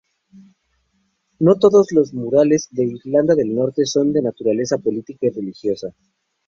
No 1.39 1.59
todos 1.59 1.91
los 1.91 2.11
murales 2.15 2.69
de 2.71 2.85
Irlanda 2.85 3.35
del 3.35 3.53
Norte 3.53 3.85
son 3.85 4.11
de 4.11 4.23
naturaleza 4.23 4.79
política 4.79 5.27
y 5.27 5.29
religiosa. 5.29 5.89